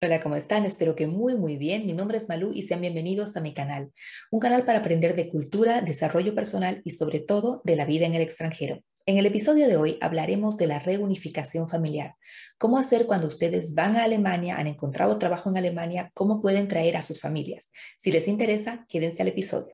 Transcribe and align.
Hola, 0.00 0.20
¿cómo 0.20 0.36
están? 0.36 0.64
Espero 0.64 0.94
que 0.94 1.08
muy, 1.08 1.34
muy 1.34 1.56
bien. 1.56 1.84
Mi 1.84 1.92
nombre 1.92 2.18
es 2.18 2.28
Malú 2.28 2.52
y 2.54 2.62
sean 2.62 2.80
bienvenidos 2.80 3.36
a 3.36 3.40
mi 3.40 3.52
canal, 3.52 3.90
un 4.30 4.38
canal 4.38 4.64
para 4.64 4.78
aprender 4.78 5.16
de 5.16 5.28
cultura, 5.28 5.80
desarrollo 5.80 6.36
personal 6.36 6.80
y 6.84 6.92
sobre 6.92 7.18
todo 7.18 7.62
de 7.64 7.74
la 7.74 7.84
vida 7.84 8.06
en 8.06 8.14
el 8.14 8.22
extranjero. 8.22 8.84
En 9.06 9.18
el 9.18 9.26
episodio 9.26 9.66
de 9.66 9.76
hoy 9.76 9.98
hablaremos 10.00 10.56
de 10.56 10.68
la 10.68 10.78
reunificación 10.78 11.68
familiar. 11.68 12.14
Cómo 12.58 12.78
hacer 12.78 13.06
cuando 13.06 13.26
ustedes 13.26 13.74
van 13.74 13.96
a 13.96 14.04
Alemania, 14.04 14.58
han 14.58 14.68
encontrado 14.68 15.18
trabajo 15.18 15.50
en 15.50 15.56
Alemania, 15.56 16.12
cómo 16.14 16.40
pueden 16.40 16.68
traer 16.68 16.96
a 16.96 17.02
sus 17.02 17.20
familias. 17.20 17.72
Si 17.96 18.12
les 18.12 18.28
interesa, 18.28 18.86
quédense 18.88 19.22
al 19.22 19.28
episodio. 19.28 19.72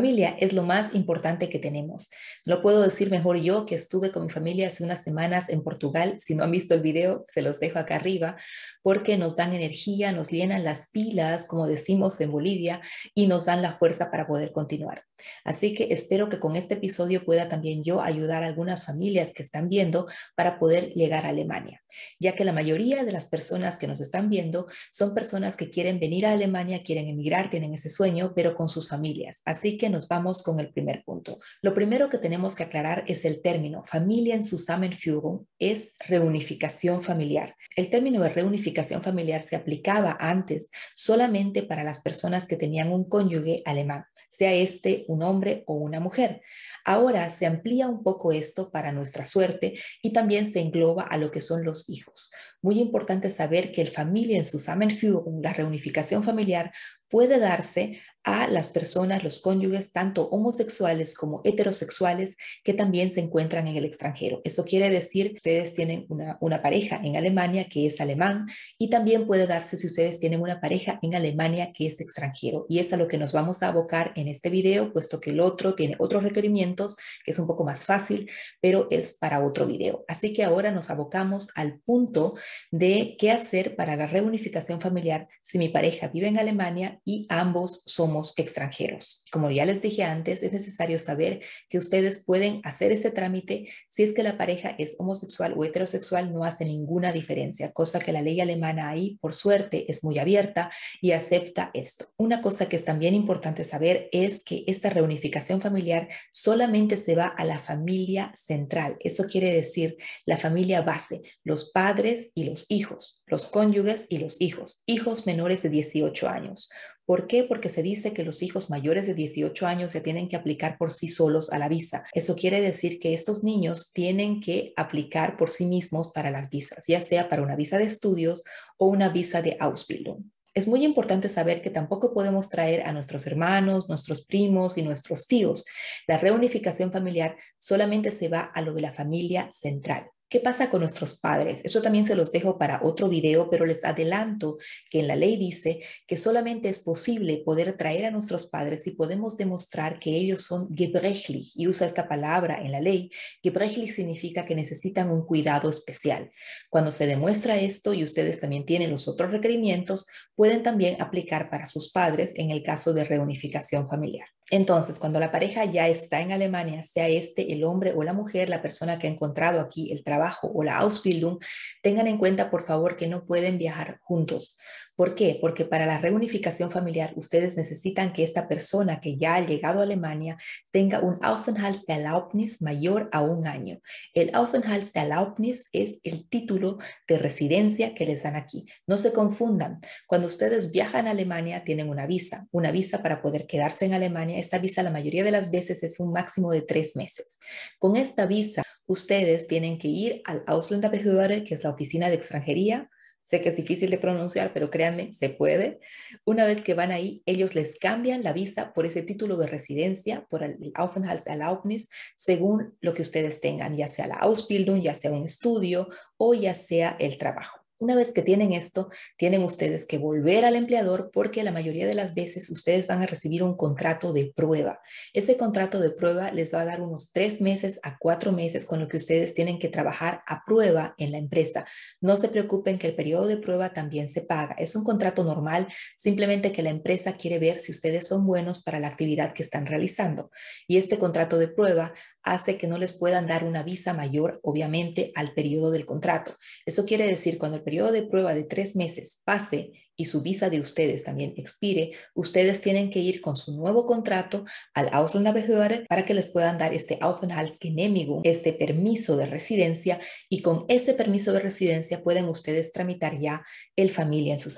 Familia 0.00 0.34
es 0.40 0.54
lo 0.54 0.62
más 0.62 0.94
importante 0.94 1.50
que 1.50 1.58
tenemos. 1.58 2.08
Lo 2.46 2.62
puedo 2.62 2.80
decir 2.80 3.10
mejor 3.10 3.36
yo 3.36 3.66
que 3.66 3.74
estuve 3.74 4.10
con 4.10 4.24
mi 4.24 4.30
familia 4.30 4.68
hace 4.68 4.82
unas 4.82 5.02
semanas 5.02 5.50
en 5.50 5.62
Portugal. 5.62 6.16
Si 6.30 6.34
no 6.34 6.44
han 6.44 6.52
visto 6.52 6.72
el 6.72 6.80
video, 6.80 7.22
se 7.26 7.42
los 7.42 7.60
dejo 7.60 7.78
acá 7.78 7.96
arriba, 7.96 8.36
porque 8.82 9.18
nos 9.18 9.36
dan 9.36 9.52
energía, 9.52 10.10
nos 10.12 10.30
llenan 10.30 10.64
las 10.64 10.88
pilas, 10.88 11.46
como 11.46 11.66
decimos 11.66 12.18
en 12.22 12.30
Bolivia, 12.30 12.80
y 13.14 13.26
nos 13.26 13.44
dan 13.44 13.60
la 13.60 13.74
fuerza 13.74 14.10
para 14.10 14.26
poder 14.26 14.52
continuar. 14.52 15.04
Así 15.44 15.74
que 15.74 15.88
espero 15.90 16.28
que 16.28 16.38
con 16.38 16.56
este 16.56 16.74
episodio 16.74 17.24
pueda 17.24 17.48
también 17.48 17.84
yo 17.84 18.00
ayudar 18.00 18.42
a 18.42 18.46
algunas 18.46 18.86
familias 18.86 19.32
que 19.34 19.42
están 19.42 19.68
viendo 19.68 20.06
para 20.34 20.58
poder 20.58 20.94
llegar 20.94 21.26
a 21.26 21.30
Alemania, 21.30 21.82
ya 22.18 22.34
que 22.34 22.44
la 22.44 22.52
mayoría 22.52 23.04
de 23.04 23.12
las 23.12 23.26
personas 23.26 23.78
que 23.78 23.86
nos 23.86 24.00
están 24.00 24.28
viendo 24.28 24.66
son 24.92 25.14
personas 25.14 25.56
que 25.56 25.70
quieren 25.70 26.00
venir 26.00 26.26
a 26.26 26.32
Alemania, 26.32 26.82
quieren 26.82 27.08
emigrar, 27.08 27.50
tienen 27.50 27.74
ese 27.74 27.90
sueño, 27.90 28.32
pero 28.34 28.54
con 28.54 28.68
sus 28.68 28.88
familias. 28.88 29.42
Así 29.44 29.78
que 29.78 29.90
nos 29.90 30.08
vamos 30.08 30.42
con 30.42 30.60
el 30.60 30.72
primer 30.72 31.02
punto. 31.04 31.38
Lo 31.62 31.74
primero 31.74 32.08
que 32.10 32.18
tenemos 32.18 32.54
que 32.54 32.64
aclarar 32.64 33.04
es 33.06 33.24
el 33.24 33.42
término 33.42 33.84
Familia 33.84 34.34
en 34.34 34.42
Zusammenführung, 34.42 35.46
es 35.58 35.94
reunificación 36.06 37.02
familiar. 37.02 37.56
El 37.76 37.90
término 37.90 38.22
de 38.22 38.30
reunificación 38.30 39.02
familiar 39.02 39.42
se 39.42 39.56
aplicaba 39.56 40.16
antes 40.20 40.70
solamente 40.94 41.62
para 41.62 41.84
las 41.84 42.00
personas 42.00 42.46
que 42.46 42.56
tenían 42.56 42.92
un 42.92 43.08
cónyuge 43.08 43.62
alemán 43.64 44.04
sea 44.30 44.54
este 44.54 45.04
un 45.08 45.22
hombre 45.22 45.64
o 45.66 45.74
una 45.74 46.00
mujer. 46.00 46.40
Ahora 46.84 47.28
se 47.30 47.46
amplía 47.46 47.88
un 47.88 48.02
poco 48.02 48.32
esto 48.32 48.70
para 48.70 48.92
nuestra 48.92 49.24
suerte 49.24 49.78
y 50.02 50.12
también 50.12 50.46
se 50.46 50.60
engloba 50.60 51.02
a 51.02 51.16
lo 51.16 51.30
que 51.30 51.40
son 51.40 51.64
los 51.64 51.88
hijos. 51.88 52.30
Muy 52.62 52.80
importante 52.80 53.30
saber 53.30 53.72
que 53.72 53.82
el 53.82 53.88
familia 53.88 54.36
en 54.36 54.44
Zusammenführung, 54.44 55.42
la 55.42 55.52
reunificación 55.52 56.22
familiar, 56.22 56.72
puede 57.08 57.38
darse 57.38 58.00
a 58.24 58.48
las 58.48 58.68
personas, 58.68 59.24
los 59.24 59.40
cónyuges, 59.40 59.92
tanto 59.92 60.28
homosexuales 60.28 61.14
como 61.14 61.40
heterosexuales, 61.44 62.36
que 62.62 62.74
también 62.74 63.10
se 63.10 63.20
encuentran 63.20 63.66
en 63.66 63.76
el 63.76 63.84
extranjero. 63.84 64.40
Eso 64.44 64.64
quiere 64.64 64.90
decir 64.90 65.30
que 65.30 65.36
ustedes 65.36 65.74
tienen 65.74 66.06
una, 66.08 66.36
una, 66.40 66.60
pareja 66.60 67.00
en 67.02 67.16
Alemania 67.16 67.68
que 67.68 67.86
es 67.86 68.00
alemán 68.00 68.46
y 68.76 68.90
también 68.90 69.26
puede 69.26 69.46
darse 69.46 69.78
si 69.78 69.86
ustedes 69.86 70.20
tienen 70.20 70.42
una 70.42 70.60
pareja 70.60 70.98
en 71.02 71.14
Alemania 71.14 71.72
que 71.72 71.86
es 71.86 72.00
extranjero. 72.00 72.66
Y 72.68 72.78
es 72.78 72.92
a 72.92 72.96
lo 72.96 73.08
que 73.08 73.16
nos 73.16 73.32
vamos 73.32 73.62
a 73.62 73.68
abocar 73.68 74.12
en 74.16 74.28
este 74.28 74.50
video, 74.50 74.92
puesto 74.92 75.20
que 75.20 75.30
el 75.30 75.40
otro 75.40 75.74
tiene 75.74 75.96
otros 75.98 76.22
requerimientos, 76.22 76.96
que 77.24 77.30
es 77.30 77.38
un 77.38 77.46
poco 77.46 77.64
más 77.64 77.86
fácil, 77.86 78.30
pero 78.60 78.86
es 78.90 79.16
para 79.18 79.44
otro 79.44 79.66
video. 79.66 80.04
Así 80.08 80.34
que 80.34 80.44
ahora 80.44 80.70
nos 80.70 80.90
abocamos 80.90 81.48
al 81.54 81.80
punto 81.80 82.34
de 82.70 83.16
qué 83.18 83.30
hacer 83.30 83.76
para 83.76 83.96
la 83.96 84.06
reunificación 84.06 84.80
familiar 84.80 85.28
si 85.42 85.58
mi 85.58 85.70
pareja 85.70 86.08
vive 86.08 86.28
en 86.28 86.38
Alemania 86.38 87.00
y 87.04 87.26
ambos 87.30 87.82
son 87.86 88.09
extranjeros. 88.36 89.24
Como 89.30 89.50
ya 89.50 89.64
les 89.64 89.82
dije 89.82 90.04
antes, 90.04 90.42
es 90.42 90.52
necesario 90.52 90.98
saber 90.98 91.40
que 91.68 91.78
ustedes 91.78 92.24
pueden 92.24 92.60
hacer 92.64 92.92
ese 92.92 93.10
trámite 93.10 93.68
si 93.88 94.02
es 94.02 94.12
que 94.12 94.22
la 94.22 94.36
pareja 94.36 94.74
es 94.78 94.96
homosexual 94.98 95.54
o 95.56 95.64
heterosexual, 95.64 96.32
no 96.32 96.44
hace 96.44 96.64
ninguna 96.64 97.12
diferencia, 97.12 97.72
cosa 97.72 98.00
que 98.00 98.12
la 98.12 98.22
ley 98.22 98.40
alemana 98.40 98.88
ahí, 98.88 99.18
por 99.20 99.34
suerte, 99.34 99.90
es 99.90 100.04
muy 100.04 100.18
abierta 100.18 100.70
y 101.00 101.12
acepta 101.12 101.70
esto. 101.74 102.06
Una 102.16 102.40
cosa 102.40 102.68
que 102.68 102.76
es 102.76 102.84
también 102.84 103.14
importante 103.14 103.64
saber 103.64 104.08
es 104.12 104.42
que 104.42 104.64
esta 104.66 104.90
reunificación 104.90 105.60
familiar 105.60 106.08
solamente 106.32 106.96
se 106.96 107.14
va 107.14 107.26
a 107.26 107.44
la 107.44 107.58
familia 107.58 108.32
central. 108.34 108.96
Eso 109.00 109.24
quiere 109.24 109.52
decir 109.52 109.96
la 110.26 110.36
familia 110.36 110.82
base, 110.82 111.22
los 111.44 111.70
padres 111.72 112.32
y 112.34 112.44
los 112.44 112.66
hijos, 112.68 113.22
los 113.26 113.46
cónyuges 113.46 114.06
y 114.08 114.18
los 114.18 114.40
hijos, 114.40 114.82
hijos 114.86 115.26
menores 115.26 115.62
de 115.62 115.70
18 115.70 116.28
años. 116.28 116.70
¿Por 117.10 117.26
qué? 117.26 117.42
Porque 117.42 117.68
se 117.68 117.82
dice 117.82 118.12
que 118.12 118.22
los 118.22 118.40
hijos 118.40 118.70
mayores 118.70 119.04
de 119.04 119.14
18 119.14 119.66
años 119.66 119.90
se 119.90 120.00
tienen 120.00 120.28
que 120.28 120.36
aplicar 120.36 120.78
por 120.78 120.92
sí 120.92 121.08
solos 121.08 121.52
a 121.52 121.58
la 121.58 121.68
visa. 121.68 122.04
Eso 122.12 122.36
quiere 122.36 122.60
decir 122.60 123.00
que 123.00 123.14
estos 123.14 123.42
niños 123.42 123.92
tienen 123.92 124.40
que 124.40 124.72
aplicar 124.76 125.36
por 125.36 125.50
sí 125.50 125.66
mismos 125.66 126.12
para 126.12 126.30
las 126.30 126.50
visas, 126.50 126.84
ya 126.86 127.00
sea 127.00 127.28
para 127.28 127.42
una 127.42 127.56
visa 127.56 127.78
de 127.78 127.84
estudios 127.86 128.44
o 128.78 128.86
una 128.86 129.08
visa 129.08 129.42
de 129.42 129.56
Ausbildung. 129.58 130.22
Es 130.54 130.68
muy 130.68 130.84
importante 130.84 131.28
saber 131.28 131.62
que 131.62 131.70
tampoco 131.70 132.14
podemos 132.14 132.48
traer 132.48 132.82
a 132.82 132.92
nuestros 132.92 133.26
hermanos, 133.26 133.88
nuestros 133.88 134.24
primos 134.24 134.78
y 134.78 134.82
nuestros 134.82 135.26
tíos. 135.26 135.64
La 136.06 136.16
reunificación 136.16 136.92
familiar 136.92 137.36
solamente 137.58 138.12
se 138.12 138.28
va 138.28 138.42
a 138.42 138.62
lo 138.62 138.72
de 138.72 138.82
la 138.82 138.92
familia 138.92 139.50
central. 139.50 140.12
¿Qué 140.30 140.38
pasa 140.38 140.70
con 140.70 140.78
nuestros 140.78 141.18
padres? 141.18 141.60
Eso 141.64 141.82
también 141.82 142.04
se 142.04 142.14
los 142.14 142.30
dejo 142.30 142.56
para 142.56 142.84
otro 142.84 143.08
video, 143.08 143.50
pero 143.50 143.66
les 143.66 143.84
adelanto 143.84 144.58
que 144.88 145.00
en 145.00 145.08
la 145.08 145.16
ley 145.16 145.36
dice 145.36 145.80
que 146.06 146.16
solamente 146.16 146.68
es 146.68 146.78
posible 146.78 147.42
poder 147.44 147.76
traer 147.76 148.06
a 148.06 148.12
nuestros 148.12 148.46
padres 148.46 148.84
si 148.84 148.92
podemos 148.92 149.36
demostrar 149.36 149.98
que 149.98 150.14
ellos 150.14 150.44
son 150.44 150.72
gebrechlich, 150.72 151.52
y 151.56 151.66
usa 151.66 151.84
esta 151.84 152.06
palabra 152.08 152.62
en 152.62 152.70
la 152.70 152.80
ley. 152.80 153.10
Gebrechlich 153.42 153.90
significa 153.90 154.46
que 154.46 154.54
necesitan 154.54 155.10
un 155.10 155.26
cuidado 155.26 155.68
especial. 155.68 156.30
Cuando 156.68 156.92
se 156.92 157.08
demuestra 157.08 157.60
esto 157.60 157.92
y 157.92 158.04
ustedes 158.04 158.38
también 158.38 158.64
tienen 158.64 158.92
los 158.92 159.08
otros 159.08 159.32
requerimientos, 159.32 160.06
pueden 160.36 160.62
también 160.62 161.02
aplicar 161.02 161.50
para 161.50 161.66
sus 161.66 161.90
padres 161.90 162.34
en 162.36 162.52
el 162.52 162.62
caso 162.62 162.92
de 162.92 163.02
reunificación 163.02 163.88
familiar. 163.88 164.28
Entonces, 164.50 164.98
cuando 164.98 165.20
la 165.20 165.30
pareja 165.30 165.64
ya 165.64 165.86
está 165.88 166.20
en 166.20 166.32
Alemania, 166.32 166.82
sea 166.82 167.08
este 167.08 167.52
el 167.52 167.62
hombre 167.62 167.92
o 167.96 168.02
la 168.02 168.12
mujer, 168.12 168.48
la 168.48 168.60
persona 168.60 168.98
que 168.98 169.06
ha 169.06 169.10
encontrado 169.10 169.60
aquí 169.60 169.92
el 169.92 170.02
trabajo 170.02 170.50
o 170.52 170.64
la 170.64 170.78
Ausbildung, 170.78 171.38
tengan 171.82 172.08
en 172.08 172.18
cuenta, 172.18 172.50
por 172.50 172.66
favor, 172.66 172.96
que 172.96 173.06
no 173.06 173.24
pueden 173.24 173.58
viajar 173.58 173.98
juntos. 174.02 174.58
¿Por 175.00 175.14
qué? 175.14 175.38
Porque 175.40 175.64
para 175.64 175.86
la 175.86 175.96
reunificación 175.96 176.70
familiar 176.70 177.14
ustedes 177.16 177.56
necesitan 177.56 178.12
que 178.12 178.22
esta 178.22 178.48
persona 178.48 179.00
que 179.00 179.16
ya 179.16 179.36
ha 179.36 179.40
llegado 179.40 179.80
a 179.80 179.84
Alemania 179.84 180.36
tenga 180.70 181.00
un 181.00 181.18
Aufenthaltserlaubnis 181.22 182.60
mayor 182.60 183.08
a 183.10 183.22
un 183.22 183.46
año. 183.46 183.80
El 184.12 184.30
Aufenthaltserlaubnis 184.34 185.70
es 185.72 186.00
el 186.02 186.28
título 186.28 186.76
de 187.08 187.16
residencia 187.16 187.94
que 187.94 188.04
les 188.04 188.24
dan 188.24 188.36
aquí. 188.36 188.66
No 188.86 188.98
se 188.98 189.14
confundan. 189.14 189.80
Cuando 190.06 190.26
ustedes 190.26 190.70
viajan 190.70 191.06
a 191.06 191.12
Alemania 191.12 191.64
tienen 191.64 191.88
una 191.88 192.06
visa, 192.06 192.46
una 192.50 192.70
visa 192.70 193.02
para 193.02 193.22
poder 193.22 193.46
quedarse 193.46 193.86
en 193.86 193.94
Alemania. 193.94 194.38
Esta 194.38 194.58
visa 194.58 194.82
la 194.82 194.90
mayoría 194.90 195.24
de 195.24 195.30
las 195.30 195.50
veces 195.50 195.82
es 195.82 195.98
un 195.98 196.12
máximo 196.12 196.52
de 196.52 196.60
tres 196.60 196.94
meses. 196.94 197.38
Con 197.78 197.96
esta 197.96 198.26
visa 198.26 198.62
ustedes 198.84 199.46
tienen 199.46 199.78
que 199.78 199.88
ir 199.88 200.20
al 200.26 200.44
Ausländerbehörde, 200.46 201.44
que 201.44 201.54
es 201.54 201.64
la 201.64 201.70
oficina 201.70 202.10
de 202.10 202.16
extranjería, 202.16 202.90
Sé 203.22 203.40
que 203.40 203.50
es 203.50 203.56
difícil 203.56 203.90
de 203.90 203.98
pronunciar, 203.98 204.52
pero 204.52 204.70
créanme, 204.70 205.12
se 205.12 205.30
puede. 205.30 205.80
Una 206.24 206.46
vez 206.46 206.62
que 206.62 206.74
van 206.74 206.90
ahí, 206.90 207.22
ellos 207.26 207.54
les 207.54 207.78
cambian 207.78 208.22
la 208.22 208.32
visa 208.32 208.72
por 208.72 208.86
ese 208.86 209.02
título 209.02 209.36
de 209.36 209.46
residencia, 209.46 210.26
por 210.30 210.42
el 210.42 210.72
Aufenthaltserlaubnis, 210.74 211.88
según 212.16 212.76
lo 212.80 212.94
que 212.94 213.02
ustedes 213.02 213.40
tengan, 213.40 213.76
ya 213.76 213.88
sea 213.88 214.06
la 214.06 214.16
Ausbildung, 214.16 214.80
ya 214.80 214.94
sea 214.94 215.12
un 215.12 215.26
estudio 215.26 215.88
o 216.16 216.34
ya 216.34 216.54
sea 216.54 216.96
el 216.98 217.16
trabajo. 217.16 217.59
Una 217.80 217.94
vez 217.94 218.12
que 218.12 218.20
tienen 218.20 218.52
esto, 218.52 218.90
tienen 219.16 219.42
ustedes 219.42 219.86
que 219.86 219.96
volver 219.96 220.44
al 220.44 220.54
empleador 220.54 221.10
porque 221.14 221.42
la 221.42 221.50
mayoría 221.50 221.86
de 221.86 221.94
las 221.94 222.14
veces 222.14 222.50
ustedes 222.50 222.86
van 222.86 223.00
a 223.00 223.06
recibir 223.06 223.42
un 223.42 223.56
contrato 223.56 224.12
de 224.12 224.30
prueba. 224.36 224.82
Ese 225.14 225.38
contrato 225.38 225.80
de 225.80 225.88
prueba 225.90 226.30
les 226.30 226.52
va 226.52 226.60
a 226.60 226.66
dar 226.66 226.82
unos 226.82 227.10
tres 227.10 227.40
meses 227.40 227.80
a 227.82 227.96
cuatro 227.96 228.32
meses 228.32 228.66
con 228.66 228.80
lo 228.80 228.86
que 228.86 228.98
ustedes 228.98 229.32
tienen 229.32 229.58
que 229.58 229.70
trabajar 229.70 230.20
a 230.26 230.44
prueba 230.44 230.94
en 230.98 231.10
la 231.10 231.16
empresa. 231.16 231.64
No 232.02 232.18
se 232.18 232.28
preocupen 232.28 232.78
que 232.78 232.86
el 232.86 232.94
periodo 232.94 233.26
de 233.26 233.38
prueba 233.38 233.72
también 233.72 234.10
se 234.10 234.20
paga. 234.20 234.56
Es 234.58 234.76
un 234.76 234.84
contrato 234.84 235.24
normal, 235.24 235.66
simplemente 235.96 236.52
que 236.52 236.62
la 236.62 236.68
empresa 236.68 237.14
quiere 237.14 237.38
ver 237.38 237.60
si 237.60 237.72
ustedes 237.72 238.06
son 238.06 238.26
buenos 238.26 238.62
para 238.62 238.78
la 238.78 238.88
actividad 238.88 239.32
que 239.32 239.42
están 239.42 239.64
realizando. 239.64 240.30
Y 240.68 240.76
este 240.76 240.98
contrato 240.98 241.38
de 241.38 241.48
prueba 241.48 241.94
hace 242.22 242.56
que 242.56 242.66
no 242.66 242.78
les 242.78 242.92
puedan 242.92 243.26
dar 243.26 243.44
una 243.44 243.62
visa 243.62 243.92
mayor, 243.92 244.40
obviamente, 244.42 245.12
al 245.14 245.32
periodo 245.32 245.70
del 245.70 245.86
contrato. 245.86 246.36
Eso 246.66 246.84
quiere 246.84 247.06
decir, 247.06 247.38
cuando 247.38 247.56
el 247.56 247.64
periodo 247.64 247.92
de 247.92 248.02
prueba 248.02 248.34
de 248.34 248.44
tres 248.44 248.76
meses 248.76 249.22
pase 249.24 249.72
y 249.96 250.06
su 250.06 250.22
visa 250.22 250.48
de 250.48 250.60
ustedes 250.60 251.04
también 251.04 251.34
expire, 251.36 251.92
ustedes 252.14 252.60
tienen 252.60 252.90
que 252.90 253.00
ir 253.00 253.20
con 253.20 253.36
su 253.36 253.56
nuevo 253.56 253.84
contrato 253.84 254.44
al 254.72 254.88
Ausländerbehörde 254.92 255.86
para 255.88 256.06
que 256.06 256.14
les 256.14 256.28
puedan 256.28 256.56
dar 256.56 256.72
este 256.72 256.98
Aufenthaltsgenehmigung, 257.00 258.22
este 258.24 258.52
permiso 258.52 259.16
de 259.16 259.26
residencia, 259.26 260.00
y 260.28 260.42
con 260.42 260.64
ese 260.68 260.94
permiso 260.94 261.32
de 261.32 261.40
residencia 261.40 262.02
pueden 262.02 262.26
ustedes 262.26 262.72
tramitar 262.72 263.18
ya 263.18 263.42
el 263.76 263.90
familia 263.90 264.32
en 264.32 264.38
su. 264.38 264.50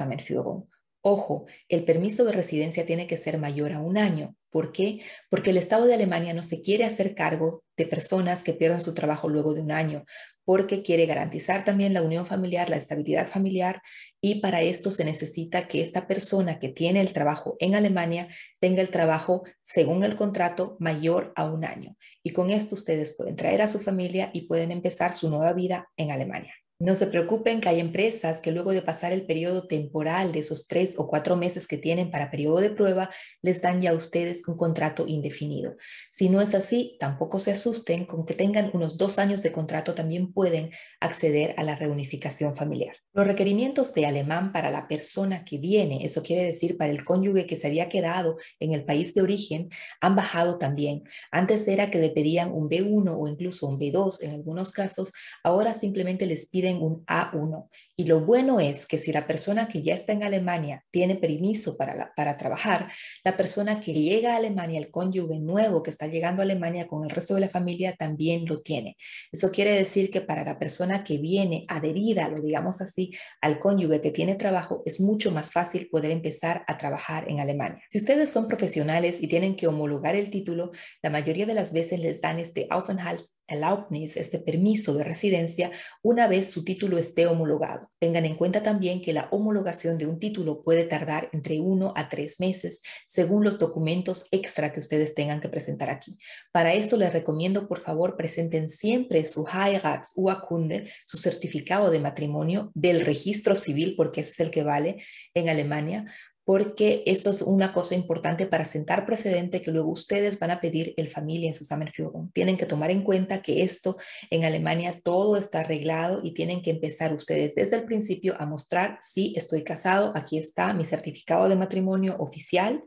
Ojo, 1.00 1.46
el 1.68 1.84
permiso 1.84 2.24
de 2.24 2.32
residencia 2.32 2.86
tiene 2.86 3.06
que 3.06 3.16
ser 3.16 3.38
mayor 3.38 3.72
a 3.72 3.80
un 3.80 3.98
año. 3.98 4.36
¿Por 4.52 4.70
qué? 4.70 5.00
Porque 5.30 5.50
el 5.50 5.56
Estado 5.56 5.86
de 5.86 5.94
Alemania 5.94 6.34
no 6.34 6.42
se 6.42 6.60
quiere 6.60 6.84
hacer 6.84 7.14
cargo 7.14 7.64
de 7.78 7.86
personas 7.86 8.44
que 8.44 8.52
pierdan 8.52 8.82
su 8.82 8.92
trabajo 8.94 9.30
luego 9.30 9.54
de 9.54 9.62
un 9.62 9.72
año, 9.72 10.04
porque 10.44 10.82
quiere 10.82 11.06
garantizar 11.06 11.64
también 11.64 11.94
la 11.94 12.02
unión 12.02 12.26
familiar, 12.26 12.68
la 12.68 12.76
estabilidad 12.76 13.28
familiar, 13.28 13.80
y 14.20 14.40
para 14.40 14.60
esto 14.60 14.90
se 14.90 15.06
necesita 15.06 15.68
que 15.68 15.80
esta 15.80 16.06
persona 16.06 16.58
que 16.58 16.68
tiene 16.68 17.00
el 17.00 17.14
trabajo 17.14 17.56
en 17.60 17.74
Alemania 17.74 18.28
tenga 18.60 18.82
el 18.82 18.90
trabajo 18.90 19.42
según 19.62 20.04
el 20.04 20.16
contrato 20.16 20.76
mayor 20.78 21.32
a 21.34 21.46
un 21.46 21.64
año. 21.64 21.96
Y 22.22 22.32
con 22.32 22.50
esto 22.50 22.74
ustedes 22.74 23.16
pueden 23.16 23.36
traer 23.36 23.62
a 23.62 23.68
su 23.68 23.78
familia 23.78 24.30
y 24.34 24.42
pueden 24.42 24.70
empezar 24.70 25.14
su 25.14 25.30
nueva 25.30 25.54
vida 25.54 25.88
en 25.96 26.10
Alemania. 26.10 26.54
No 26.82 26.96
se 26.96 27.06
preocupen 27.06 27.60
que 27.60 27.68
hay 27.68 27.78
empresas 27.78 28.40
que 28.40 28.50
luego 28.50 28.72
de 28.72 28.82
pasar 28.82 29.12
el 29.12 29.24
periodo 29.24 29.68
temporal 29.68 30.32
de 30.32 30.40
esos 30.40 30.66
tres 30.66 30.98
o 30.98 31.06
cuatro 31.06 31.36
meses 31.36 31.68
que 31.68 31.78
tienen 31.78 32.10
para 32.10 32.28
periodo 32.28 32.58
de 32.58 32.70
prueba, 32.70 33.08
les 33.40 33.62
dan 33.62 33.80
ya 33.80 33.92
a 33.92 33.94
ustedes 33.94 34.48
un 34.48 34.56
contrato 34.56 35.04
indefinido. 35.06 35.76
Si 36.10 36.28
no 36.28 36.40
es 36.40 36.56
así, 36.56 36.96
tampoco 36.98 37.38
se 37.38 37.52
asusten, 37.52 38.04
con 38.04 38.26
que 38.26 38.34
tengan 38.34 38.68
unos 38.74 38.98
dos 38.98 39.20
años 39.20 39.44
de 39.44 39.52
contrato 39.52 39.94
también 39.94 40.32
pueden 40.32 40.70
acceder 40.98 41.54
a 41.56 41.62
la 41.62 41.76
reunificación 41.76 42.56
familiar. 42.56 42.96
Los 43.14 43.26
requerimientos 43.26 43.92
de 43.94 44.06
alemán 44.06 44.52
para 44.52 44.70
la 44.70 44.88
persona 44.88 45.44
que 45.44 45.58
viene, 45.58 46.04
eso 46.04 46.22
quiere 46.22 46.44
decir 46.44 46.78
para 46.78 46.90
el 46.90 47.04
cónyuge 47.04 47.46
que 47.46 47.58
se 47.58 47.66
había 47.66 47.90
quedado 47.90 48.38
en 48.58 48.72
el 48.72 48.84
país 48.84 49.14
de 49.14 49.22
origen, 49.22 49.68
han 50.00 50.16
bajado 50.16 50.58
también. 50.58 51.04
Antes 51.30 51.68
era 51.68 51.90
que 51.90 51.98
le 51.98 52.08
pedían 52.08 52.50
un 52.52 52.70
B1 52.70 53.14
o 53.16 53.28
incluso 53.28 53.68
un 53.68 53.78
B2 53.78 54.24
en 54.24 54.30
algunos 54.30 54.72
casos, 54.72 55.12
ahora 55.44 55.74
simplemente 55.74 56.24
les 56.24 56.48
piden 56.48 56.71
un 56.80 57.04
A1. 57.06 57.68
Y 57.94 58.04
lo 58.04 58.20
bueno 58.20 58.58
es 58.58 58.86
que 58.86 58.96
si 58.96 59.12
la 59.12 59.26
persona 59.26 59.68
que 59.68 59.82
ya 59.82 59.94
está 59.94 60.12
en 60.12 60.22
Alemania 60.22 60.84
tiene 60.90 61.16
permiso 61.16 61.76
para, 61.76 62.12
para 62.16 62.38
trabajar, 62.38 62.90
la 63.22 63.36
persona 63.36 63.80
que 63.80 63.92
llega 63.92 64.32
a 64.32 64.36
Alemania, 64.36 64.80
el 64.80 64.90
cónyuge 64.90 65.38
nuevo 65.40 65.82
que 65.82 65.90
está 65.90 66.06
llegando 66.06 66.40
a 66.40 66.44
Alemania 66.44 66.86
con 66.86 67.04
el 67.04 67.10
resto 67.10 67.34
de 67.34 67.42
la 67.42 67.48
familia, 67.50 67.94
también 67.98 68.46
lo 68.46 68.62
tiene. 68.62 68.96
Eso 69.30 69.50
quiere 69.50 69.76
decir 69.76 70.10
que 70.10 70.22
para 70.22 70.42
la 70.42 70.58
persona 70.58 71.04
que 71.04 71.18
viene 71.18 71.66
adherida, 71.68 72.28
lo 72.28 72.40
digamos 72.40 72.80
así, 72.80 73.12
al 73.42 73.58
cónyuge 73.58 74.00
que 74.00 74.10
tiene 74.10 74.36
trabajo, 74.36 74.82
es 74.86 75.00
mucho 75.00 75.30
más 75.30 75.52
fácil 75.52 75.88
poder 75.90 76.12
empezar 76.12 76.64
a 76.66 76.78
trabajar 76.78 77.28
en 77.28 77.40
Alemania. 77.40 77.82
Si 77.90 77.98
ustedes 77.98 78.30
son 78.30 78.48
profesionales 78.48 79.22
y 79.22 79.28
tienen 79.28 79.54
que 79.54 79.66
homologar 79.66 80.16
el 80.16 80.30
título, 80.30 80.72
la 81.02 81.10
mayoría 81.10 81.46
de 81.46 81.54
las 81.54 81.72
veces 81.72 82.00
les 82.00 82.20
dan 82.20 82.38
este 82.38 82.66
Aufenthaltserlaubnis, 82.70 84.16
este 84.16 84.38
permiso 84.38 84.94
de 84.94 85.04
residencia, 85.04 85.70
una 86.02 86.26
vez 86.26 86.50
su 86.50 86.64
título 86.64 86.98
esté 86.98 87.26
homologado. 87.26 87.81
Tengan 87.98 88.24
en 88.24 88.36
cuenta 88.36 88.62
también 88.62 89.00
que 89.00 89.12
la 89.12 89.28
homologación 89.30 89.98
de 89.98 90.06
un 90.06 90.18
título 90.18 90.62
puede 90.62 90.84
tardar 90.84 91.28
entre 91.32 91.60
uno 91.60 91.92
a 91.96 92.08
tres 92.08 92.40
meses 92.40 92.82
según 93.06 93.44
los 93.44 93.58
documentos 93.58 94.28
extra 94.30 94.72
que 94.72 94.80
ustedes 94.80 95.14
tengan 95.14 95.40
que 95.40 95.48
presentar 95.48 95.90
aquí. 95.90 96.18
Para 96.52 96.74
esto 96.74 96.96
les 96.96 97.12
recomiendo, 97.12 97.68
por 97.68 97.80
favor, 97.80 98.16
presenten 98.16 98.68
siempre 98.68 99.24
su 99.24 99.46
Heiratsurkunde, 99.46 100.90
su 101.06 101.16
certificado 101.16 101.90
de 101.90 102.00
matrimonio 102.00 102.70
del 102.74 103.02
registro 103.02 103.54
civil, 103.54 103.94
porque 103.96 104.22
ese 104.22 104.30
es 104.30 104.40
el 104.40 104.50
que 104.50 104.62
vale 104.62 105.02
en 105.34 105.48
Alemania, 105.48 106.04
porque 106.44 107.02
esto 107.06 107.30
es 107.30 107.42
una 107.42 107.72
cosa 107.72 107.94
importante 107.94 108.46
para 108.46 108.64
sentar 108.64 109.06
precedente 109.06 109.62
que 109.62 109.70
luego 109.70 109.90
ustedes 109.90 110.38
van 110.38 110.50
a 110.50 110.60
pedir 110.60 110.92
el 110.96 111.08
familia 111.08 111.48
en 111.48 111.54
su 111.54 111.60
Zusammenführung. 111.64 112.32
Tienen 112.32 112.56
que 112.56 112.66
tomar 112.66 112.90
en 112.90 113.02
cuenta 113.02 113.42
que 113.42 113.62
esto 113.62 113.96
en 114.30 114.44
Alemania 114.44 115.00
todo 115.02 115.36
está 115.36 115.60
arreglado 115.60 116.20
y 116.24 116.32
tienen 116.34 116.62
que 116.62 116.70
empezar 116.70 117.12
ustedes 117.14 117.54
desde 117.54 117.76
el 117.76 117.84
principio 117.84 118.34
a 118.38 118.46
mostrar 118.46 118.98
si 119.00 119.34
estoy 119.36 119.62
casado, 119.62 120.12
aquí 120.14 120.38
está 120.38 120.72
mi 120.74 120.84
certificado 120.84 121.48
de 121.48 121.56
matrimonio 121.56 122.16
oficial, 122.18 122.82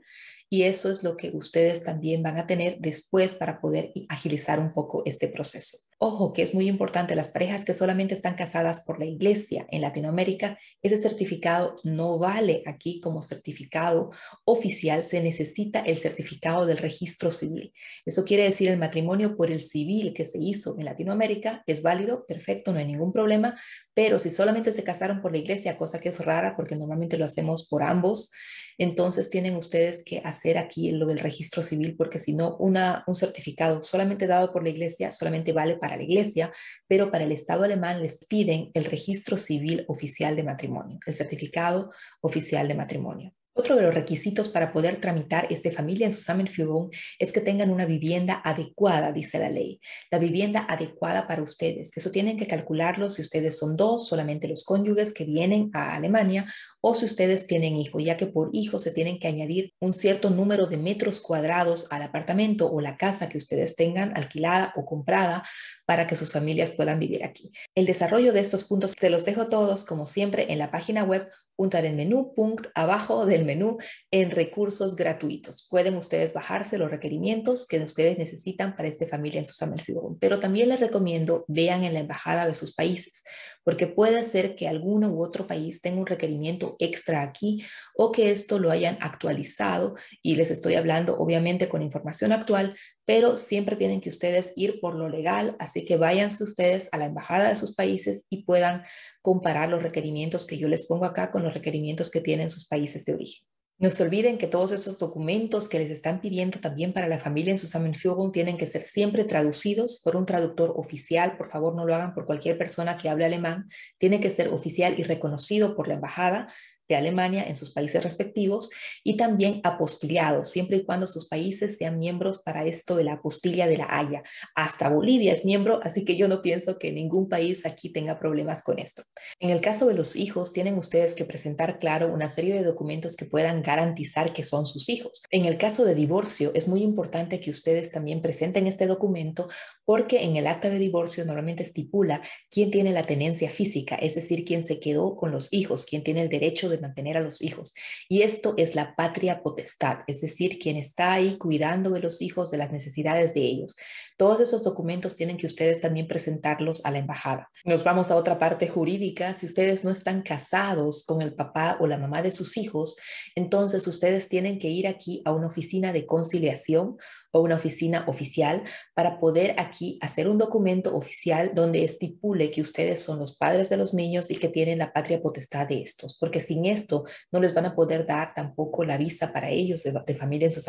y 0.56 0.64
eso 0.64 0.90
es 0.90 1.04
lo 1.04 1.18
que 1.18 1.32
ustedes 1.34 1.84
también 1.84 2.24
van 2.24 2.38
a 2.38 2.48
tener 2.48 2.78
después 2.80 3.34
para 3.34 3.60
poder 3.60 3.92
agilizar 4.08 4.58
un 4.58 4.72
poco 4.72 5.04
este 5.06 5.28
proceso. 5.28 5.80
Ojo, 5.98 6.32
que 6.32 6.44
es 6.44 6.54
muy 6.54 6.70
importante, 6.70 7.14
las 7.14 7.28
parejas 7.28 7.66
que 7.66 7.74
solamente 7.74 8.14
están 8.14 8.36
casadas 8.36 8.86
por 8.86 8.98
la 8.98 9.06
iglesia 9.06 9.68
en 9.70 9.82
Latinoamérica, 9.82 10.58
ese 10.82 10.96
certificado 10.96 11.76
no 11.84 12.18
vale 12.18 12.64
aquí 12.66 13.02
como 13.02 13.22
certificado 13.22 14.12
oficial, 14.46 15.04
se 15.04 15.22
necesita 15.22 15.82
el 15.82 15.98
certificado 15.98 16.66
del 16.66 16.78
registro 16.78 17.32
civil. 17.32 17.74
Eso 18.06 18.24
quiere 18.24 18.44
decir 18.44 18.70
el 18.70 18.80
matrimonio 18.80 19.36
por 19.36 19.52
el 19.52 19.60
civil 19.60 20.14
que 20.14 20.24
se 20.24 20.38
hizo 20.40 20.78
en 20.80 20.86
Latinoamérica 20.86 21.64
es 21.68 21.82
válido, 21.82 22.26
perfecto, 22.26 22.72
no 22.72 22.80
hay 22.80 22.86
ningún 22.86 23.12
problema, 23.12 23.60
pero 23.94 24.20
si 24.20 24.30
solamente 24.30 24.72
se 24.72 24.86
casaron 24.86 25.22
por 25.22 25.34
la 25.34 25.40
iglesia, 25.40 25.78
cosa 25.78 26.00
que 26.00 26.10
es 26.10 26.20
rara 26.20 26.56
porque 26.56 26.78
normalmente 26.78 27.18
lo 27.18 27.26
hacemos 27.26 27.68
por 27.68 27.84
ambos, 27.84 28.32
entonces 28.78 29.30
tienen 29.30 29.56
ustedes 29.56 30.04
que 30.04 30.22
hacer 30.24 30.58
aquí 30.58 30.92
lo 30.92 31.06
del 31.06 31.20
registro 31.20 31.64
civil, 31.64 31.96
porque 31.98 32.20
si 32.20 32.34
no, 32.34 32.58
un 32.58 33.16
certificado 33.16 33.82
solamente 33.84 34.28
dado 34.28 34.52
por 34.52 34.64
la 34.64 34.70
iglesia 34.70 35.12
solamente 35.12 35.54
vale 35.54 35.78
para 35.78 35.98
la 35.98 36.04
iglesia, 36.04 36.52
pero 36.88 37.12
para 37.12 37.26
el 37.26 37.32
Estado 37.32 37.64
alemán 37.64 38.02
les 38.02 38.26
piden 38.28 38.72
el 38.74 38.86
registro 38.86 39.38
civil 39.38 39.86
oficial 39.88 40.36
de 40.36 40.44
matrimonio, 40.44 41.00
el 41.06 41.14
certificado 41.14 41.92
oficial 42.22 42.68
de 42.68 42.76
matrimonio. 42.76 43.34
Otro 43.58 43.78
de 43.78 43.84
los 43.84 43.94
requisitos 43.94 44.50
para 44.50 44.74
poder 44.74 44.98
tramitar 44.98 45.48
este 45.50 45.72
familia 45.72 46.06
en 46.06 46.12
Zusammenführung 46.12 46.92
es 47.18 47.32
que 47.32 47.40
tengan 47.40 47.70
una 47.70 47.86
vivienda 47.86 48.42
adecuada, 48.44 49.14
dice 49.14 49.40
la 49.40 49.50
ley. 49.50 49.80
La 50.12 50.20
vivienda 50.20 50.66
adecuada 50.68 51.26
para 51.26 51.42
ustedes. 51.42 51.96
Eso 51.96 52.12
tienen 52.12 52.38
que 52.38 52.48
calcularlo 52.48 53.10
si 53.10 53.22
ustedes 53.22 53.58
son 53.58 53.78
dos, 53.78 54.08
solamente 54.10 54.50
los 54.50 54.66
cónyuges 54.66 55.14
que 55.14 55.24
vienen 55.24 55.70
a 55.74 55.96
Alemania, 55.96 56.46
o 56.82 56.96
si 56.96 57.06
ustedes 57.06 57.48
tienen 57.48 57.78
hijos, 57.78 58.04
ya 58.04 58.18
que 58.18 58.28
por 58.28 58.50
hijo 58.52 58.78
se 58.78 58.92
tienen 58.92 59.20
que 59.20 59.30
añadir 59.30 59.74
un 59.80 59.94
cierto 59.94 60.30
número 60.30 60.68
de 60.68 60.76
metros 60.76 61.22
cuadrados 61.22 61.88
al 61.92 62.02
apartamento 62.02 62.70
o 62.70 62.82
la 62.82 62.98
casa 62.98 63.30
que 63.30 63.38
ustedes 63.38 63.78
tengan 63.78 64.16
alquilada 64.18 64.74
o 64.76 64.86
comprada 64.86 65.44
para 65.86 66.08
que 66.08 66.18
sus 66.18 66.34
familias 66.34 66.74
puedan 66.74 67.00
vivir 67.00 67.24
aquí. 67.24 67.54
El 67.74 67.86
desarrollo 67.86 68.34
de 68.34 68.42
estos 68.42 68.66
puntos 68.66 68.94
se 69.00 69.10
los 69.10 69.24
dejo 69.24 69.48
todos, 69.48 69.86
como 69.86 70.08
siempre, 70.08 70.52
en 70.52 70.60
la 70.60 70.72
página 70.72 71.06
web 71.06 71.30
puntar 71.56 71.86
en 71.86 71.96
menú, 71.96 72.34
punct 72.36 72.68
abajo 72.76 73.26
del 73.26 73.46
menú 73.46 73.78
en 74.12 74.32
recursos 74.32 74.96
gratuitos. 74.96 75.68
Pueden 75.70 75.96
ustedes 75.96 76.34
bajarse 76.34 76.78
los 76.78 76.92
requerimientos 76.92 77.68
que 77.68 77.80
ustedes 77.80 78.18
necesitan 78.18 78.76
para 78.76 78.90
esta 78.90 79.08
familia 79.08 79.40
en 79.40 79.46
su 79.46 79.54
Zusammenführung, 79.54 80.18
pero 80.20 80.40
también 80.40 80.70
les 80.70 80.80
recomiendo 80.80 81.46
vean 81.48 81.84
en 81.84 81.94
la 81.94 82.00
embajada 82.00 82.46
de 82.46 82.56
sus 82.56 82.76
países, 82.76 83.24
porque 83.66 83.88
puede 83.88 84.24
ser 84.24 84.56
que 84.56 84.70
alguno 84.70 85.12
u 85.12 85.22
otro 85.22 85.48
país 85.48 85.82
tenga 85.82 86.00
un 86.00 86.06
requerimiento 86.06 86.78
extra 86.80 87.24
aquí 87.24 87.66
o 87.98 88.14
que 88.14 88.32
esto 88.32 88.60
lo 88.60 88.72
hayan 88.72 88.98
actualizado 89.02 89.96
y 90.22 90.38
les 90.38 90.52
estoy 90.52 90.76
hablando 90.76 91.18
obviamente 91.18 91.68
con 91.68 91.82
información 91.82 92.32
actual, 92.32 92.78
pero 93.04 93.36
siempre 93.36 93.76
tienen 93.76 94.00
que 94.00 94.10
ustedes 94.10 94.54
ir 94.56 94.80
por 94.80 94.96
lo 94.96 95.10
legal, 95.10 95.56
así 95.60 95.84
que 95.84 95.98
váyanse 95.98 96.44
ustedes 96.44 96.88
a 96.94 96.98
la 96.98 97.06
embajada 97.06 97.50
de 97.50 97.56
sus 97.58 97.76
países 97.76 98.26
y 98.30 98.44
puedan 98.44 98.84
comparar 99.22 99.70
los 99.70 99.84
requerimientos 99.84 100.46
que 100.46 100.58
yo 100.58 100.70
les 100.70 100.86
pongo 100.86 101.06
acá 101.06 101.32
con 101.32 101.44
los 101.44 101.54
requerimientos 101.54 102.10
que 102.10 102.22
tienen 102.22 102.50
sus 102.50 102.68
países 102.68 103.04
de 103.06 103.14
origen. 103.16 103.55
No 103.78 103.92
se 103.92 104.04
olviden 104.04 104.38
que 104.38 104.48
todos 104.48 104.72
esos 104.72 104.98
documentos 105.00 105.68
que 105.68 105.80
les 105.80 105.90
están 105.90 106.22
pidiendo 106.22 106.60
también 106.62 106.94
para 106.94 107.10
la 107.10 107.20
familia 107.20 107.52
en 107.52 107.58
Zusammenführung 107.58 108.32
tienen 108.32 108.58
que 108.58 108.68
ser 108.68 108.84
siempre 108.84 109.26
traducidos 109.26 110.02
por 110.02 110.16
un 110.16 110.26
traductor 110.26 110.74
oficial. 110.78 111.36
Por 111.36 111.50
favor, 111.50 111.76
no 111.76 111.86
lo 111.86 111.94
hagan 111.94 112.14
por 112.14 112.26
cualquier 112.26 112.58
persona 112.58 112.98
que 112.98 113.10
hable 113.10 113.26
alemán. 113.26 113.70
Tiene 113.98 114.22
que 114.22 114.30
ser 114.30 114.48
oficial 114.48 114.98
y 114.98 115.04
reconocido 115.04 115.76
por 115.76 115.90
la 115.90 115.96
embajada 115.96 116.48
de 116.88 116.96
Alemania 116.96 117.44
en 117.48 117.56
sus 117.56 117.72
países 117.72 118.04
respectivos 118.04 118.70
y 119.04 119.18
también 119.18 119.62
apostiliados, 119.64 120.50
siempre 120.50 120.78
y 120.78 120.86
cuando 120.86 121.08
sus 121.08 121.28
países 121.28 121.78
sean 121.78 122.00
miembros 122.00 122.42
para 122.44 122.66
esto 122.66 122.96
de 122.96 123.04
la 123.04 123.14
apostilla 123.14 123.68
de 123.68 123.78
la 123.78 123.88
Haya. 123.90 124.24
Hasta 124.56 124.90
Bolivia 124.90 125.34
es 125.34 125.46
miembro, 125.46 125.80
así 125.84 126.06
que 126.06 126.16
yo 126.16 126.28
no 126.28 126.42
pienso 126.42 126.78
que 126.78 126.92
ningún 126.92 127.30
país 127.30 127.66
aquí 127.66 127.90
tenga 127.92 128.20
problemas 128.20 128.64
con 128.64 128.80
esto. 128.80 129.04
En 129.40 129.50
el 129.50 129.62
caso 129.62 129.88
de 129.88 129.94
los 129.94 130.16
hijos, 130.16 130.54
tienen 130.54 130.78
ustedes 130.78 131.14
que 131.14 131.26
presentar, 131.26 131.80
claro, 131.80 132.14
una 132.14 132.30
serie 132.30 132.54
de 132.54 132.64
documentos 132.64 133.16
que 133.16 133.26
puedan 133.26 133.62
garantizar 133.62 134.34
que 134.34 134.44
son 134.44 134.66
sus 134.66 134.90
hijos. 134.90 135.24
En 135.32 135.46
el 135.46 135.58
caso 135.58 135.86
de 135.86 135.96
divorcio, 135.96 136.52
es 136.54 136.68
muy 136.68 136.82
importante 136.82 137.40
que 137.40 137.50
ustedes 137.50 137.92
también 137.92 138.22
presenten 138.22 138.68
este 138.68 138.88
documento 138.88 139.48
porque 139.86 140.24
en 140.24 140.36
el 140.36 140.48
acta 140.48 140.70
de 140.70 140.80
divorcio 140.80 141.26
normalmente 141.26 141.64
estipula 141.64 142.22
quién 142.50 142.72
tiene 142.72 142.92
la 142.92 143.06
tenencia 143.06 143.50
física, 143.50 143.96
es 143.96 144.16
decir, 144.16 144.46
quién 144.46 144.64
se 144.64 144.80
quedó 144.80 145.16
con 145.16 145.32
los 145.32 145.54
hijos, 145.54 145.86
quién 145.86 146.04
tiene 146.04 146.22
el 146.22 146.30
derecho 146.30 146.70
de 146.70 146.75
mantener 146.80 147.18
a 147.18 147.22
los 147.22 147.42
hijos. 147.42 147.74
Y 148.10 148.22
esto 148.22 148.54
es 148.58 148.76
la 148.76 148.96
patria 148.96 149.42
potestad, 149.42 150.00
es 150.08 150.22
decir, 150.22 150.60
quien 150.60 150.78
está 150.78 151.14
ahí 151.14 151.38
cuidando 151.38 151.92
de 151.92 152.00
los 152.00 152.22
hijos, 152.22 152.52
de 152.52 152.58
las 152.58 152.72
necesidades 152.72 153.34
de 153.34 153.42
ellos. 153.42 153.76
Todos 154.18 154.40
esos 154.40 154.64
documentos 154.64 155.16
tienen 155.16 155.36
que 155.36 155.46
ustedes 155.46 155.82
también 155.82 156.08
presentarlos 156.08 156.86
a 156.86 156.92
la 156.92 157.00
embajada. 157.00 157.50
Nos 157.66 157.84
vamos 157.84 158.12
a 158.12 158.16
otra 158.16 158.40
parte 158.40 158.68
jurídica. 158.68 159.34
Si 159.34 159.46
ustedes 159.46 159.84
no 159.84 159.92
están 159.92 160.22
casados 160.22 161.06
con 161.06 161.22
el 161.22 161.34
papá 161.34 161.78
o 161.80 161.88
la 161.88 161.98
mamá 161.98 162.22
de 162.22 162.32
sus 162.32 162.58
hijos, 162.58 162.96
entonces 163.36 163.86
ustedes 163.88 164.30
tienen 164.30 164.58
que 164.58 164.70
ir 164.70 164.88
aquí 164.88 165.22
a 165.26 165.34
una 165.34 165.48
oficina 165.48 165.92
de 165.92 166.06
conciliación 166.06 166.98
o 167.36 167.42
una 167.42 167.56
oficina 167.56 168.06
oficial 168.08 168.64
para 168.94 169.20
poder 169.20 169.56
aquí 169.58 170.00
hacer 170.02 170.30
un 170.30 170.38
documento 170.38 170.96
oficial 170.96 171.52
donde 171.54 171.84
estipule 171.84 172.50
que 172.50 172.62
ustedes 172.62 173.02
son 173.02 173.20
los 173.20 173.36
padres 173.36 173.68
de 173.68 173.76
los 173.76 173.94
niños 173.94 174.32
y 174.32 174.38
que 174.38 174.48
tienen 174.48 174.80
la 174.80 174.94
patria 174.94 175.22
potestad 175.22 175.68
de 175.68 175.82
estos, 175.82 176.18
porque 176.18 176.40
sin 176.40 176.66
esto 176.66 177.04
no 177.34 177.42
les 177.42 177.54
van 177.54 177.66
a 177.66 177.76
poder 177.76 178.06
dar 178.06 178.34
tampoco 178.34 178.86
la 178.86 178.98
visa 178.98 179.34
para 179.34 179.50
ellos 179.50 179.84
de, 179.84 179.92
de 180.06 180.16
familia 180.16 180.48
en 180.48 180.52
su 180.52 180.62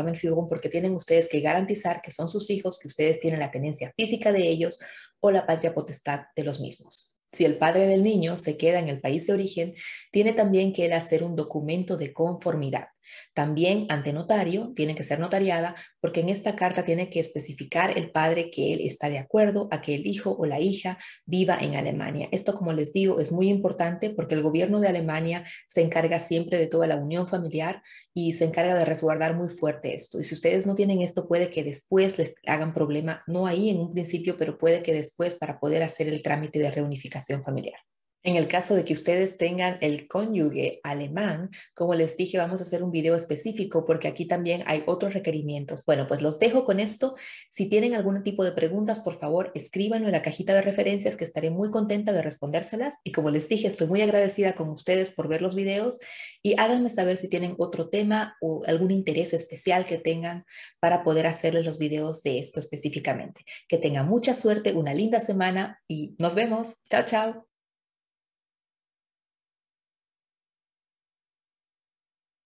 porque 0.48 0.68
tienen 0.68 0.94
ustedes 0.96 1.28
que 1.28 1.40
garantizar 1.40 2.02
que 2.02 2.10
son 2.10 2.28
sus 2.28 2.50
hijos, 2.50 2.80
que 2.80 2.88
ustedes 2.88 3.20
tienen 3.20 3.35
la 3.38 3.50
tenencia 3.50 3.92
física 3.96 4.32
de 4.32 4.48
ellos 4.48 4.78
o 5.20 5.30
la 5.30 5.46
patria 5.46 5.74
potestad 5.74 6.26
de 6.34 6.44
los 6.44 6.60
mismos. 6.60 7.20
Si 7.26 7.44
el 7.44 7.58
padre 7.58 7.86
del 7.86 8.02
niño 8.02 8.36
se 8.36 8.56
queda 8.56 8.78
en 8.78 8.88
el 8.88 9.00
país 9.00 9.26
de 9.26 9.32
origen, 9.32 9.74
tiene 10.12 10.32
también 10.32 10.72
que 10.72 10.86
él 10.86 10.92
hacer 10.92 11.22
un 11.22 11.34
documento 11.36 11.96
de 11.96 12.12
conformidad. 12.12 12.88
También 13.34 13.86
ante 13.88 14.12
notario, 14.12 14.72
tiene 14.74 14.94
que 14.94 15.02
ser 15.02 15.18
notariada, 15.18 15.74
porque 16.00 16.20
en 16.20 16.28
esta 16.28 16.56
carta 16.56 16.84
tiene 16.84 17.10
que 17.10 17.20
especificar 17.20 17.96
el 17.96 18.10
padre 18.10 18.50
que 18.50 18.72
él 18.72 18.80
está 18.82 19.08
de 19.08 19.18
acuerdo 19.18 19.68
a 19.70 19.82
que 19.82 19.94
el 19.94 20.06
hijo 20.06 20.36
o 20.38 20.46
la 20.46 20.60
hija 20.60 20.98
viva 21.24 21.58
en 21.60 21.76
Alemania. 21.76 22.28
Esto, 22.32 22.54
como 22.54 22.72
les 22.72 22.92
digo, 22.92 23.20
es 23.20 23.32
muy 23.32 23.48
importante 23.48 24.10
porque 24.10 24.34
el 24.34 24.42
gobierno 24.42 24.80
de 24.80 24.88
Alemania 24.88 25.44
se 25.68 25.82
encarga 25.82 26.18
siempre 26.18 26.58
de 26.58 26.66
toda 26.66 26.86
la 26.86 26.96
unión 26.96 27.28
familiar 27.28 27.82
y 28.14 28.32
se 28.32 28.44
encarga 28.44 28.74
de 28.74 28.84
resguardar 28.84 29.36
muy 29.36 29.48
fuerte 29.48 29.94
esto. 29.94 30.20
Y 30.20 30.24
si 30.24 30.34
ustedes 30.34 30.66
no 30.66 30.74
tienen 30.74 31.02
esto, 31.02 31.26
puede 31.28 31.50
que 31.50 31.64
después 31.64 32.18
les 32.18 32.34
hagan 32.46 32.72
problema, 32.72 33.22
no 33.26 33.46
ahí 33.46 33.70
en 33.70 33.78
un 33.78 33.92
principio, 33.92 34.36
pero 34.36 34.58
puede 34.58 34.82
que 34.82 34.92
después 34.92 35.36
para 35.36 35.58
poder 35.58 35.82
hacer 35.82 36.08
el 36.08 36.22
trámite 36.22 36.58
de 36.58 36.70
reunificación 36.70 37.42
familiar. 37.42 37.80
En 38.26 38.34
el 38.34 38.48
caso 38.48 38.74
de 38.74 38.84
que 38.84 38.92
ustedes 38.92 39.38
tengan 39.38 39.78
el 39.80 40.08
cónyuge 40.08 40.80
alemán, 40.82 41.48
como 41.76 41.94
les 41.94 42.16
dije, 42.16 42.38
vamos 42.38 42.58
a 42.58 42.64
hacer 42.64 42.82
un 42.82 42.90
video 42.90 43.14
específico 43.14 43.86
porque 43.86 44.08
aquí 44.08 44.26
también 44.26 44.64
hay 44.66 44.82
otros 44.86 45.14
requerimientos. 45.14 45.84
Bueno, 45.86 46.08
pues 46.08 46.22
los 46.22 46.40
dejo 46.40 46.64
con 46.64 46.80
esto. 46.80 47.14
Si 47.50 47.68
tienen 47.68 47.94
algún 47.94 48.24
tipo 48.24 48.42
de 48.42 48.50
preguntas, 48.50 48.98
por 48.98 49.20
favor, 49.20 49.52
escríbanlo 49.54 50.08
en 50.08 50.12
la 50.12 50.22
cajita 50.22 50.54
de 50.54 50.62
referencias 50.62 51.16
que 51.16 51.22
estaré 51.22 51.50
muy 51.50 51.70
contenta 51.70 52.12
de 52.12 52.20
respondérselas. 52.20 52.96
Y 53.04 53.12
como 53.12 53.30
les 53.30 53.48
dije, 53.48 53.68
estoy 53.68 53.86
muy 53.86 54.02
agradecida 54.02 54.56
con 54.56 54.70
ustedes 54.70 55.14
por 55.14 55.28
ver 55.28 55.40
los 55.40 55.54
videos 55.54 56.00
y 56.42 56.58
háganme 56.58 56.90
saber 56.90 57.18
si 57.18 57.28
tienen 57.28 57.54
otro 57.58 57.90
tema 57.90 58.36
o 58.40 58.64
algún 58.66 58.90
interés 58.90 59.34
especial 59.34 59.84
que 59.84 59.98
tengan 59.98 60.42
para 60.80 61.04
poder 61.04 61.28
hacerles 61.28 61.64
los 61.64 61.78
videos 61.78 62.24
de 62.24 62.40
esto 62.40 62.58
específicamente. 62.58 63.44
Que 63.68 63.78
tengan 63.78 64.08
mucha 64.08 64.34
suerte, 64.34 64.72
una 64.72 64.94
linda 64.94 65.20
semana 65.20 65.80
y 65.86 66.16
nos 66.18 66.34
vemos. 66.34 66.78
Chao, 66.90 67.04
chao. 67.04 67.55